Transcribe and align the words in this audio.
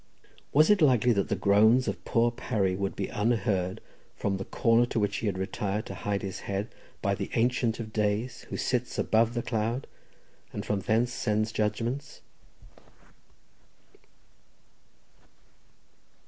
Was 0.51 0.71
it 0.71 0.81
likely 0.81 1.11
that 1.13 1.29
the 1.29 1.35
groans 1.35 1.87
of 1.87 2.03
poor 2.05 2.31
Parry 2.31 2.75
would 2.75 2.95
be 2.95 3.05
unheard 3.09 3.79
from 4.15 4.37
the 4.37 4.45
corner 4.45 4.87
to 4.87 4.99
which 4.99 5.17
he 5.17 5.27
had 5.27 5.37
retired 5.37 5.85
to 5.85 5.93
hide 5.93 6.23
his 6.23 6.39
head 6.49 6.69
by 7.03 7.13
"the 7.13 7.29
Ancient 7.35 7.79
of 7.79 7.93
days," 7.93 8.47
who 8.49 8.57
sits 8.57 8.97
above 8.97 9.35
the 9.35 9.43
cloud, 9.43 9.85
and 10.51 10.65
from 10.65 10.79
thence 10.79 11.13
sends 11.13 11.51
judgments? 11.51 12.21